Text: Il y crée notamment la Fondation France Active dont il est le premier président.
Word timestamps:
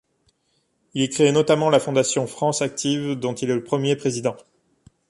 Il 0.95 1.03
y 1.03 1.09
crée 1.09 1.31
notamment 1.31 1.69
la 1.69 1.79
Fondation 1.79 2.25
France 2.25 2.63
Active 2.63 3.13
dont 3.13 3.35
il 3.35 3.51
est 3.51 3.53
le 3.53 3.63
premier 3.63 3.95
président. 3.95 4.35